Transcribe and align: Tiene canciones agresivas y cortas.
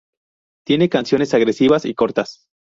Tiene 0.65 0.89
canciones 0.89 1.35
agresivas 1.35 1.85
y 1.85 1.93
cortas. 1.93 2.47